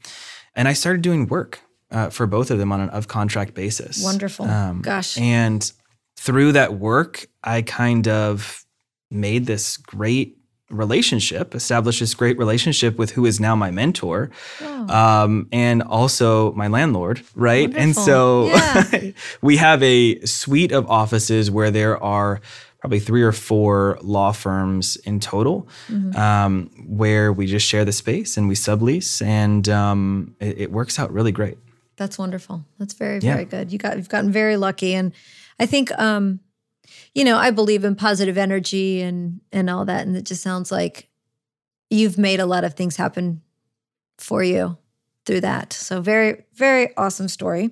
[0.54, 1.60] And I started doing work
[1.90, 4.02] uh, for both of them on an of contract basis.
[4.02, 4.44] Wonderful.
[4.46, 5.16] Um, Gosh.
[5.18, 5.70] And
[6.16, 8.64] through that work, I kind of
[9.10, 10.37] made this great
[10.70, 14.88] relationship, established this great relationship with who is now my mentor, Oh.
[15.24, 17.72] um, and also my landlord, right?
[17.74, 19.10] And so Yeah.
[19.42, 22.40] we have a suite of offices where there are
[22.84, 26.14] probably three or four law firms in total, Mm-hmm.
[26.20, 30.98] um, where we just share the space and we sublease, and um, it, it works
[30.98, 31.56] out really great.
[31.96, 32.62] That's wonderful.
[32.78, 33.32] That's very, Yeah.
[33.36, 33.72] very good.
[33.72, 34.92] You got you've gotten very lucky.
[34.94, 35.12] And
[35.58, 36.40] I think um,
[37.14, 40.06] you know, I believe in positive energy and and all that.
[40.06, 41.08] And it just sounds like
[41.88, 43.40] you've made a lot of things happen
[44.18, 44.76] for you
[45.24, 45.72] through that.
[45.72, 47.70] So very, very awesome story.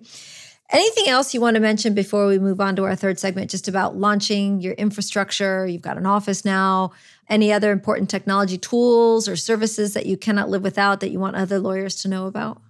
[0.72, 3.68] Anything else you want to mention before we move on to our third segment, just
[3.68, 5.66] about launching your infrastructure?
[5.66, 6.92] You've got an office now.
[7.28, 11.36] Any other important technology tools or services that you cannot live without that you want
[11.36, 12.60] other lawyers to know about?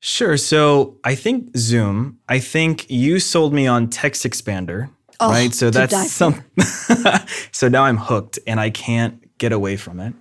[0.00, 0.36] Sure.
[0.36, 2.18] So I think Zoom.
[2.28, 5.52] I think you sold me on Text Expander, Oh, right?
[5.52, 6.44] So that's some.
[7.52, 10.14] so now I'm hooked, and I can't get away from it.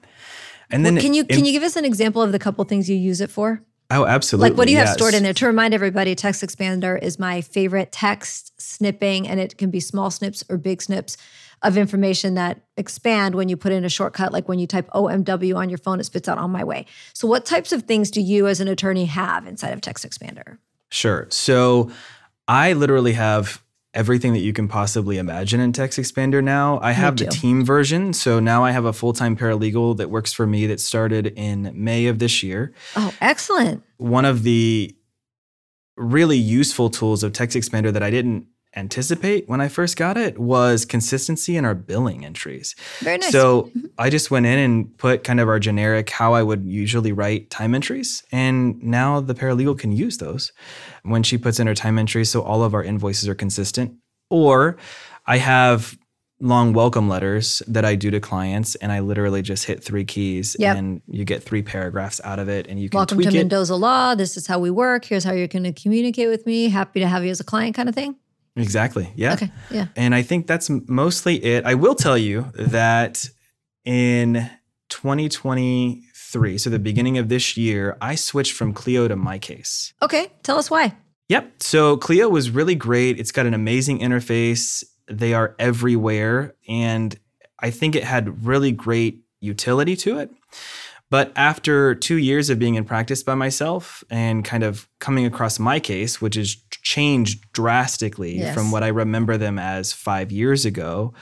[0.71, 2.89] And then Can you in- can you give us an example of the couple things
[2.89, 3.61] you use it for?
[3.89, 4.49] Oh, absolutely.
[4.49, 5.33] Like what do you have stored in there?
[5.33, 10.11] To remind everybody, Text Expander is my favorite text snipping, and it can be small
[10.11, 11.15] snips or big snips
[11.61, 14.33] of information that expand when you put in a shortcut.
[14.33, 16.85] Like when you type OMW on your phone, it spits out on my way.
[17.13, 20.57] So, what types of things do you as an attorney have inside of Text Expander?
[20.89, 21.27] Sure.
[21.29, 21.91] So
[22.47, 23.61] I literally have
[23.97, 26.79] everything that you can possibly imagine in Text Expander now.
[26.81, 28.13] I have the team version.
[28.13, 31.71] So now I have a full time paralegal that works for me that started in
[31.73, 32.73] May of this year.
[32.95, 33.83] Oh, excellent.
[33.97, 34.95] One of the
[35.97, 38.45] really useful tools of Text Expander that I didn't
[38.77, 42.75] anticipate when I first got it was consistency in our billing entries.
[42.99, 43.31] Very nice.
[43.31, 43.87] So mm-hmm.
[43.97, 47.49] I just went in and put kind of our generic how I would usually write
[47.49, 48.23] time entries.
[48.31, 50.51] And now the paralegal can use those
[51.03, 52.29] when she puts in her time entries.
[52.29, 53.95] So all of our invoices are consistent.
[54.29, 54.77] Or
[55.25, 55.97] I have
[56.39, 60.55] long welcome letters that I do to clients and I literally just hit three keys
[60.59, 60.77] Yep.
[60.77, 63.33] and you get three paragraphs out of it and you can Welcome to it.
[63.33, 64.13] Mendoza Law.
[64.13, 65.05] This is how we work.
[65.05, 66.69] Here's how you're going to communicate with me.
[66.69, 68.15] Happy to have you as a client, kind of thing.
[68.57, 69.11] Exactly.
[69.15, 69.33] Yeah.
[69.33, 69.51] Okay.
[69.71, 69.87] Yeah.
[69.95, 71.65] And I think that's mostly it.
[71.65, 73.29] I will tell you that
[73.85, 74.49] in
[74.89, 79.93] 2023, so the beginning of this year, I switched from Clio to MyCase.
[80.01, 80.31] Okay.
[80.43, 80.95] Tell us why.
[81.29, 81.61] Yep.
[81.61, 83.19] So Clio was really great.
[83.19, 84.83] It's got an amazing interface.
[85.09, 86.55] They are everywhere.
[86.67, 87.17] And
[87.59, 90.31] I think it had really great utility to it.
[91.09, 95.57] But after two years of being in practice by myself and kind of coming across
[95.57, 96.55] MyCase, which has
[96.87, 98.53] changed drastically Yes.
[98.53, 101.13] from what I remember them as five years ago,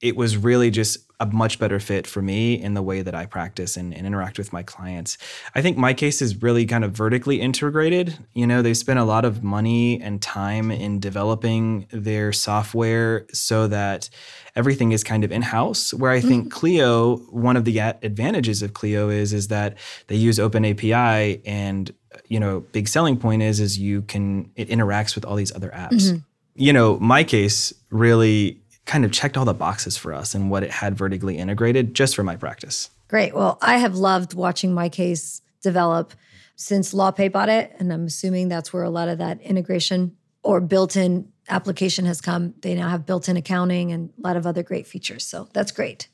[0.00, 3.26] it was really just a much better fit for me in the way that I
[3.26, 5.18] practice and, and, interact with my clients.
[5.54, 8.18] I think MyCase is really kind of vertically integrated.
[8.32, 13.68] You know, they spent a lot of money and time in developing their software so
[13.68, 14.08] that
[14.56, 15.92] everything is kind of in-house.
[15.92, 16.58] Where I think mm-hmm.
[16.58, 21.92] Clio, one of the advantages of Clio is is that they use Open API and
[22.30, 25.68] you know, big selling point is is you can it interacts with all these other
[25.70, 25.90] apps.
[25.90, 26.18] Mm-hmm.
[26.54, 30.70] You know, MyCase really kind of checked all the boxes for us and what it
[30.70, 32.88] had vertically integrated just for my practice.
[33.08, 33.34] Great.
[33.34, 36.14] Well, I have loved watching MyCase develop
[36.56, 37.74] since LawPay bought it.
[37.78, 42.20] And I'm assuming that's where a lot of that integration or built in application has
[42.20, 42.54] come.
[42.60, 45.26] They now have built in accounting and a lot of other great features.
[45.26, 46.08] So that's great.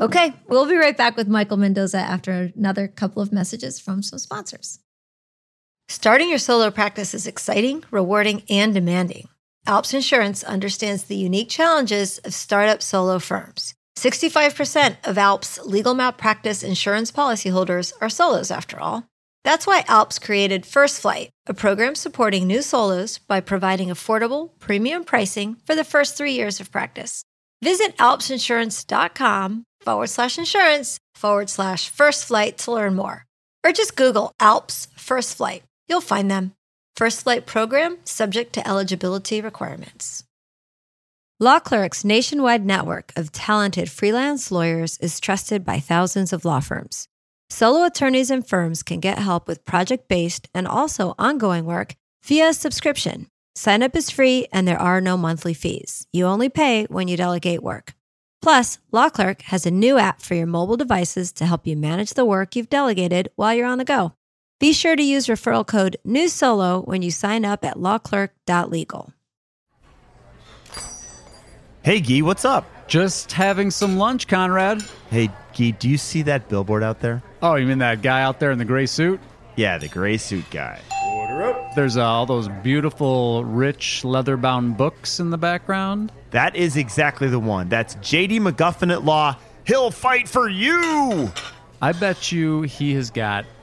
[0.00, 4.20] Okay, we'll be right back with Michael Mendoza after another couple of messages from some
[4.20, 4.78] sponsors.
[5.90, 9.26] Starting your solo practice is exciting, rewarding, and demanding.
[9.66, 13.74] Alps Insurance understands the unique challenges of startup solo firms.
[13.96, 19.04] 65% of Alps legal malpractice insurance policyholders are solos, after all.
[19.44, 25.04] That's why Alps created First Flight, a program supporting new solos by providing affordable, premium
[25.04, 27.24] pricing for the first three years of practice.
[27.64, 33.24] Visit alpsinsurance.com forward slash insurance forward slash first flight to learn more.
[33.64, 35.62] Or just Google Alps First Flight.
[35.88, 36.54] You'll find them.
[36.96, 40.24] First Flight program subject to eligibility requirements.
[41.40, 47.06] LawClerk's nationwide network of talented freelance lawyers is trusted by thousands of law firms.
[47.48, 52.52] Solo attorneys and firms can get help with project based and also ongoing work via
[52.52, 53.28] subscription.
[53.54, 56.06] Sign up is free and there are no monthly fees.
[56.12, 57.94] You only pay when you delegate work.
[58.42, 62.14] Plus, Law Clerk has a new app for your mobile devices to help you manage
[62.14, 64.12] the work you've delegated while you're on the go.
[64.58, 69.12] Be sure to use referral code NEWSOLO when you sign up at lawclerk.legal.
[71.82, 72.66] Hey, Gee, what's up?
[72.88, 74.82] Just having some lunch, Conrad.
[75.10, 77.22] Hey, Gee, do you see that billboard out there?
[77.40, 79.20] Oh, you mean that guy out there in the gray suit?
[79.54, 80.80] Yeah, the gray suit guy.
[81.06, 81.74] Order up.
[81.76, 86.10] There's uh, all those beautiful, rich, leather bound books in the background.
[86.30, 87.68] That is exactly the one.
[87.68, 89.36] That's JD McGuffin at Law.
[89.66, 91.30] He'll fight for you!
[91.80, 93.44] I bet you he has got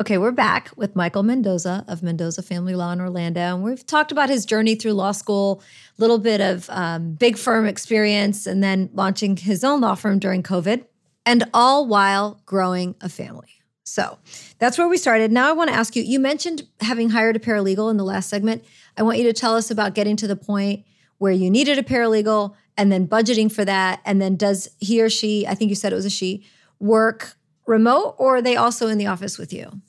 [0.00, 3.40] Okay, we're back with Michael Mendoza of Mendoza Family Law in Orlando.
[3.40, 5.62] And we've talked about his journey through law school,
[5.96, 10.18] a little bit of um, big firm experience, and then launching his own law firm
[10.18, 10.84] during COVID,
[11.24, 13.50] and all while growing a family.
[13.84, 14.18] So
[14.58, 15.30] that's where we started.
[15.30, 18.28] Now I want to ask you you mentioned having hired a paralegal in the last
[18.28, 18.64] segment.
[18.96, 20.84] I want you to tell us about getting to the point
[21.18, 24.00] where you needed a paralegal and then budgeting for that.
[24.04, 26.44] And then does he or she, I think you said it was a she,
[26.80, 29.80] work remote or are they also in the office with you?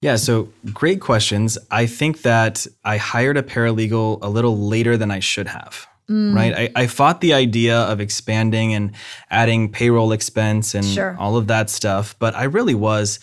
[0.00, 1.56] Yeah, so great questions.
[1.70, 5.86] I think that I hired a paralegal a little later than I should have.
[6.10, 6.34] Mm.
[6.34, 6.52] Right.
[6.76, 8.90] I, I, fought the idea of expanding and
[9.30, 11.16] adding payroll expense and sure.
[11.18, 13.20] all of that stuff, but I really was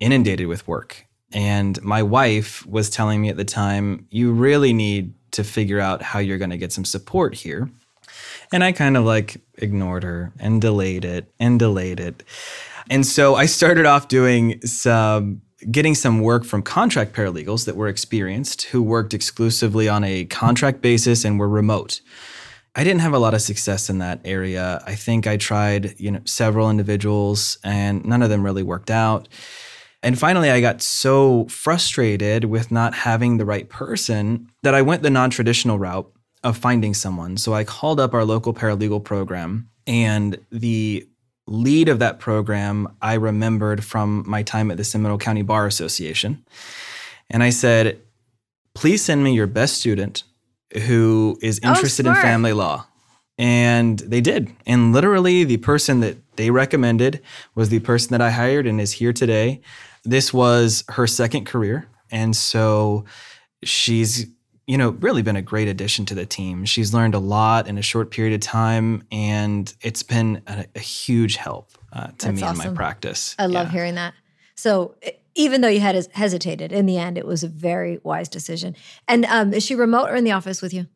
[0.00, 1.06] inundated with work.
[1.32, 6.02] And my wife was telling me at the time, you really need to figure out
[6.02, 7.70] how you're going to get some support here.
[8.50, 12.22] And I kind of like ignored her and delayed it and delayed it.
[12.92, 17.88] And so I started off doing some getting some work from contract paralegals that were
[17.88, 22.02] experienced who worked exclusively on a contract basis and were remote.
[22.74, 24.82] I didn't have a lot of success in that area.
[24.86, 29.26] I think I tried, you know, several individuals and none of them really worked out.
[30.02, 35.02] And finally, I got so frustrated with not having the right person that I went
[35.02, 36.12] the non traditional route
[36.44, 37.38] of finding someone.
[37.38, 41.08] So I called up our local paralegal program, and the
[41.46, 46.44] lead of that program I remembered from my time at the Seminole County Bar Association.
[47.30, 48.00] And I said,
[48.74, 50.24] please send me your best student
[50.86, 52.86] who is oh, interested oh, in family law.
[53.38, 54.52] And they did.
[54.66, 57.22] And literally, the person that they recommended
[57.54, 59.62] was the person that I hired and is here today.
[60.04, 61.88] This was her second career.
[62.10, 63.04] And so
[63.64, 64.26] she's
[64.66, 66.64] you know, really been a great addition to the team.
[66.64, 70.80] She's learned a lot in a short period of time, and it's been a, a
[70.80, 72.60] huge help uh, to That's me awesome.
[72.60, 73.34] in my practice.
[73.38, 73.72] I love yeah.
[73.72, 74.14] hearing that.
[74.54, 74.94] So,
[75.34, 78.76] even though you had hesitated, in the end, it was a very wise decision.
[79.08, 80.86] And um, is she remote or in the office with you?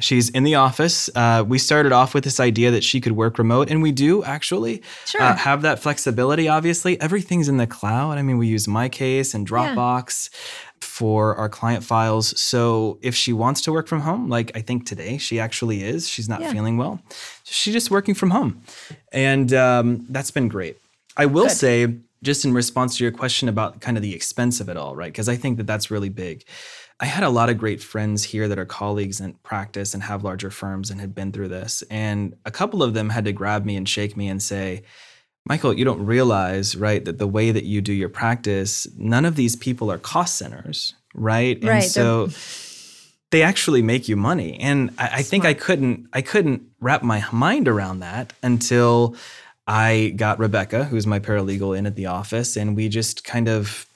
[0.00, 1.08] She's in the office.
[1.14, 4.24] Uh, we started off with this idea that she could work remote, and we do
[4.24, 5.22] actually sure.
[5.22, 6.48] uh, have that flexibility.
[6.48, 8.18] Obviously, everything's in the cloud.
[8.18, 10.30] I mean, we use MyCase and Dropbox.
[10.98, 12.38] For our client files.
[12.38, 16.06] So if she wants to work from home, like I think today she actually is,
[16.06, 16.52] she's not Yeah.
[16.52, 17.00] feeling well.
[17.44, 18.60] She's just working from home.
[19.10, 20.76] And um, that's been great.
[21.16, 21.56] I will Good.
[21.56, 21.74] say,
[22.22, 25.10] just in response to your question about kind of the expense of it all, right?
[25.10, 26.44] Because I think that that's really big.
[27.00, 30.22] I had a lot of great friends here that are colleagues in practice and have
[30.22, 31.82] larger firms and had been through this.
[31.90, 34.82] And a couple of them had to grab me and shake me and say,
[35.44, 39.34] Michael, you don't realize, right, that the way that you do your practice, none of
[39.34, 41.56] these people are cost centers, right?
[41.56, 42.28] And Right, so
[43.32, 44.58] they actually make you money.
[44.60, 49.16] And I, I think I couldn't I couldn't wrap my mind around that until
[49.66, 53.86] I got Rebecca, who's my paralegal in at the office, and we just kind of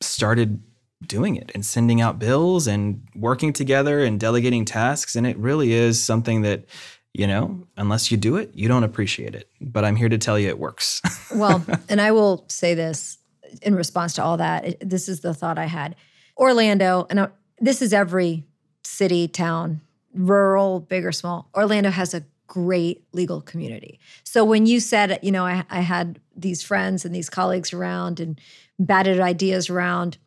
[0.00, 0.62] started
[1.06, 5.14] doing it and sending out bills and working together and delegating tasks.
[5.14, 6.64] And it really is something that,
[7.16, 9.48] you know, unless you do it, you don't appreciate it.
[9.58, 11.00] But I'm here to tell you it works.
[11.34, 13.16] well, and I will say this
[13.62, 14.76] in response to all that.
[14.80, 15.96] This is the thought I had.
[16.36, 18.44] Orlando, and I, this is every
[18.84, 19.80] city, town,
[20.12, 21.48] rural, big or small.
[21.56, 23.98] Orlando has a great legal community.
[24.22, 28.20] So when you said, you know, I, I had these friends and these colleagues around
[28.20, 28.38] and
[28.78, 30.18] batted ideas around,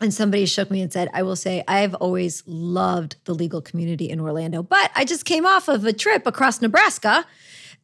[0.00, 4.10] and somebody shook me and said, I will say, I've always loved the legal community
[4.10, 7.24] in Orlando, but I just came off of a trip across Nebraska.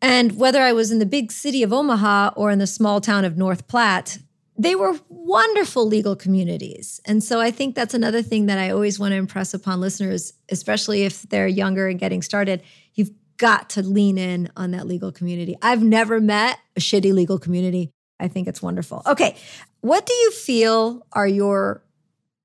[0.00, 3.24] And whether I was in the big city of Omaha or in the small town
[3.24, 4.18] of North Platte,
[4.58, 7.00] they were wonderful legal communities.
[7.06, 10.34] And so I think that's another thing that I always want to impress upon listeners,
[10.50, 12.62] especially if they're younger and getting started.
[12.94, 15.56] You've got to lean in on that legal community.
[15.62, 17.90] I've never met a shitty legal community.
[18.20, 19.02] I think it's wonderful.
[19.06, 19.36] Okay.
[19.80, 21.82] What do you feel are your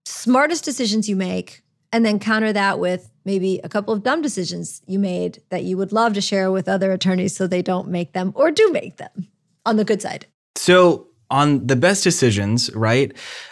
[0.07, 1.63] smartest decisions you make?
[1.93, 5.77] And then counter that with maybe a couple of dumb decisions you made that you
[5.77, 8.97] would love to share with other attorneys so they don't make them or do make
[8.97, 9.27] them
[9.65, 10.25] on the good side.
[10.55, 13.11] So, on the best decisions, right?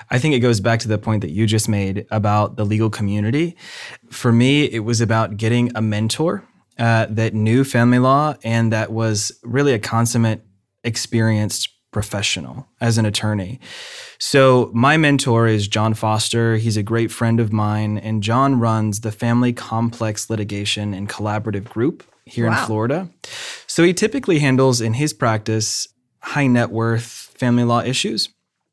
[0.10, 2.90] I think it goes back to the point that you just made about the legal
[2.90, 3.58] community.
[4.10, 6.48] For me, it was about getting a mentor
[6.80, 10.42] uh, that knew family law and that was really a consummate,
[10.86, 13.58] experienced professional as an attorney.
[14.20, 16.58] So, my mentor is John Foster.
[16.58, 21.70] He's a great friend of mine, and John runs the Family Complex Litigation and Collaborative
[21.70, 22.60] Group here Wow.
[22.60, 23.10] in Florida.
[23.66, 25.88] So, he typically handles in his practice
[26.20, 28.28] high net worth family law issues.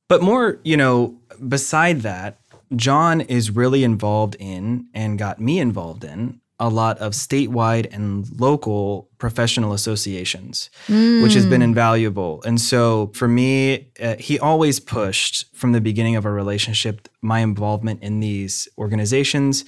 [0.08, 2.40] But more, you know, beside that,
[2.74, 8.24] John is really involved in and got me involved in a lot of statewide and
[8.40, 12.40] local professional associations, which has been invaluable.
[12.46, 17.40] And so for me, uh, he always pushed from the beginning of our relationship my
[17.40, 19.64] involvement in these organizations.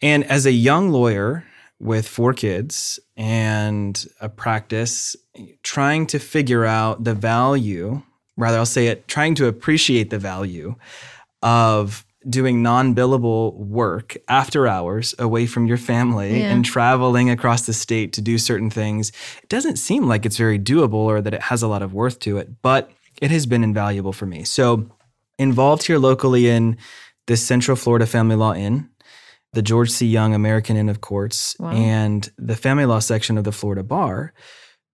[0.00, 1.44] And as a young lawyer
[1.80, 5.16] with four kids and a practice,
[5.62, 8.00] trying to figure out the value,
[8.38, 10.76] rather, I'll say it, trying to appreciate the value
[11.42, 16.50] of doing non billable work after hours away from your family Yeah.
[16.52, 19.10] and traveling across the state to do certain things.
[19.42, 22.18] It doesn't seem like it's very doable or that it has a lot of worth
[22.20, 22.90] to it, but
[23.22, 24.44] it has been invaluable for me.
[24.44, 24.88] So,
[25.38, 26.76] involved here locally in
[27.26, 28.88] the Central Florida Family Law Inn,
[29.52, 30.06] the George C.
[30.06, 31.70] Young American Inn of Courts, Wow.
[31.70, 34.32] and the family law section of the Florida Bar,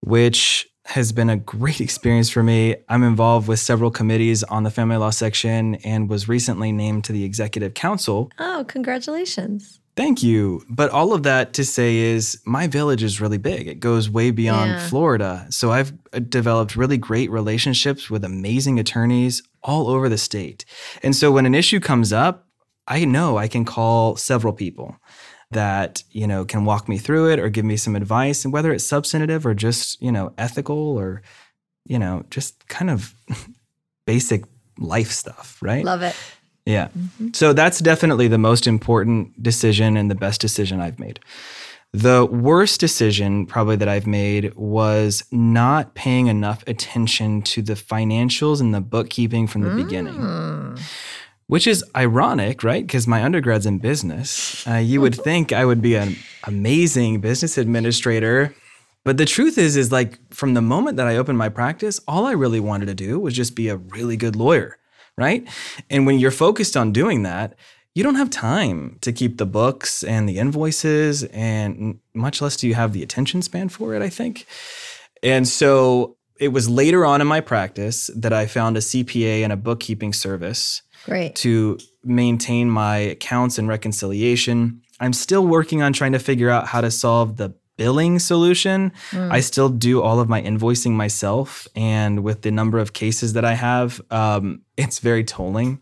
[0.01, 2.77] which has been a great experience for me.
[2.89, 7.13] I'm involved with several committees on the family law section and was recently named to
[7.13, 8.31] the executive council.
[8.39, 9.79] Oh, congratulations.
[9.95, 10.65] Thank you.
[10.71, 13.69] But all of that to say is my village is really big.
[13.69, 14.89] It goes way beyond Yeah.
[14.89, 15.47] Florida.
[15.51, 20.65] So I've uh, developed really great relationships with amazing attorneys all over the state.
[21.03, 22.49] And so when an issue comes up,
[22.89, 24.97] I know I can call several people
[25.53, 28.73] that, you know, can walk me through it or give me some advice and whether
[28.73, 31.23] it's substantive or just, you know, ethical or
[31.85, 33.15] you know, just kind of
[34.07, 34.45] basic
[34.79, 35.85] life stuff, right?
[35.85, 36.17] Love it.
[36.65, 36.89] Yeah.
[36.89, 37.29] Mm-hmm.
[37.35, 41.21] So that's definitely the most important decision and the best decision I've made.
[41.95, 48.63] The worst decision, probably, that I've made was not paying enough attention to the financials
[48.63, 50.81] and the bookkeeping from the beginning, mm.
[51.47, 52.87] Which is ironic, right?
[52.87, 54.67] Because my undergrad's in business.
[54.67, 58.55] Uh, you would think I would be an amazing business administrator.
[59.05, 62.27] But the truth is, is like from the moment that I opened my practice, all
[62.27, 64.79] I really wanted to do was just be a really good lawyer,
[65.19, 65.47] right?
[65.91, 67.55] And when you're focused on doing that,
[67.95, 72.67] you don't have time to keep the books and the invoices, and much less do
[72.67, 74.47] you have the attention span for it, I think.
[75.23, 79.53] And so it was later on in my practice that I found a CPA and
[79.53, 81.35] a bookkeeping service Great.
[81.37, 84.83] to maintain my accounts and reconciliation.
[85.01, 88.93] I'm still working on trying to figure out how to solve the billing solution.
[89.13, 91.67] I still do all of my invoicing myself.
[91.75, 95.81] And with the number of cases that I have, um, it's very tolling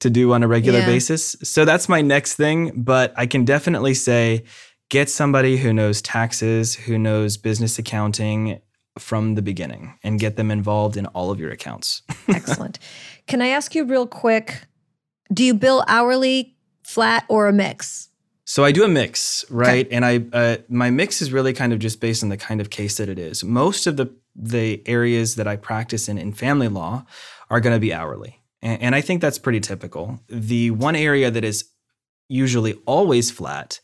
[0.00, 0.86] to do on a regular Yeah.
[0.86, 1.36] basis.
[1.42, 2.72] So that's my next thing.
[2.76, 4.44] But I can definitely say
[4.90, 8.60] get somebody who knows taxes, who knows business accounting
[8.98, 12.02] from the beginning, and get them involved in all of your accounts.
[12.28, 12.78] Excellent.
[13.30, 14.66] Can I ask you real quick?
[15.32, 18.08] Do you bill hourly, flat, or a mix?
[18.44, 19.86] So I do a mix, right?
[19.92, 22.70] And I uh, my mix is really kind of just based on the kind of
[22.70, 23.44] case that it is.
[23.44, 27.06] Most of the the areas that I practice in in family law
[27.50, 30.18] are going to be hourly, and, and I think that's pretty typical.
[30.28, 31.66] The one area that is
[32.26, 33.78] usually always flat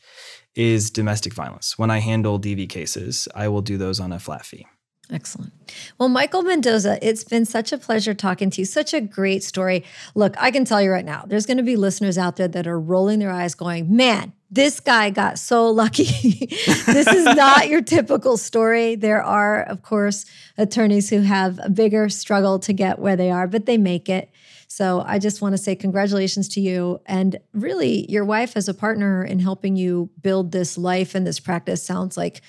[0.56, 1.78] is domestic violence.
[1.78, 4.66] When I handle DV cases, I will do those on a flat fee.
[5.10, 5.52] Excellent.
[5.98, 8.64] Well, Michael Mendoza, it's been such a pleasure talking to you.
[8.64, 9.84] Such a great story.
[10.16, 12.66] Look, I can tell you right now, there's going to be listeners out there that
[12.66, 16.04] are rolling their eyes going, man, this guy got so lucky.
[16.86, 18.96] this is not your typical story.
[18.96, 20.24] There are, of course,
[20.58, 24.30] attorneys who have a bigger struggle to get where they are, but they make it.
[24.68, 27.00] So I just want to say congratulations to you.
[27.06, 31.38] And really, your wife as a partner in helping you build this life and this
[31.38, 32.40] practice sounds like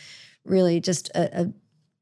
[0.43, 1.53] really just a, a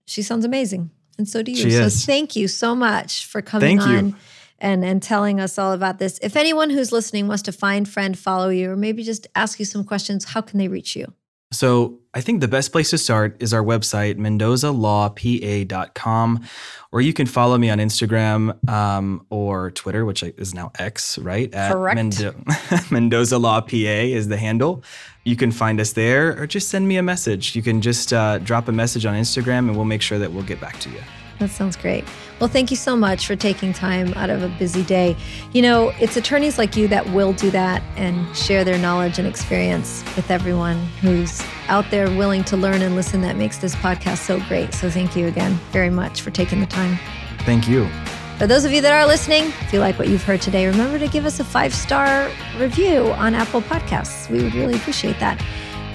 [0.06, 0.92] she sounds amazing.
[1.18, 1.58] And so do you.
[1.58, 2.06] She so is.
[2.06, 3.98] thank you so much for coming Thank you.
[3.98, 4.16] on
[4.60, 6.20] and and telling us all about this.
[6.22, 9.66] If anyone who's listening wants to find, friend, follow you, or maybe just ask you
[9.66, 11.14] some questions, how can they reach you?
[11.52, 16.46] So I think the best place to start is our website, mendozalawpa.com,
[16.94, 21.54] or you can follow me on Instagram um, or Twitter, which is now X, right?
[21.54, 22.00] At Correct.
[22.00, 24.82] Mendo- Mendoza Law PA is the handle.
[25.26, 27.54] You can find us there or just send me a message.
[27.54, 30.44] You can just uh, drop a message on Instagram and we'll make sure that we'll
[30.44, 31.02] get back to you.
[31.40, 32.06] That sounds great.
[32.40, 35.18] Well, thank you so much for taking time out of a busy day.
[35.52, 39.28] You know, it's attorneys like you that will do that and share their knowledge and
[39.28, 44.18] experience with everyone who's out there willing to learn and listen that makes this podcast
[44.20, 44.74] so great.
[44.74, 46.98] So thank you again very much for taking the time.
[47.40, 47.90] Thank you.
[48.38, 51.00] For those of you that are listening, if you like what you've heard today, remember
[51.00, 54.30] to give us a five star review on Apple Podcasts.
[54.30, 55.42] We would really appreciate that.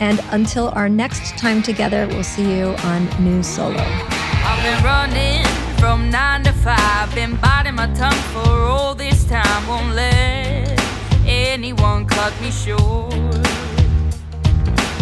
[0.01, 3.77] And until our next time together, we'll see you on New Solo.
[3.77, 5.45] I've been running
[5.79, 9.68] from nine to five, been biting my tongue for all this time.
[9.68, 10.81] Won't let
[11.27, 13.60] anyone cut me short.